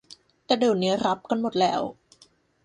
[0.45, 1.81] แต่เดี๋ยวนี้รับกันหมดแล้ว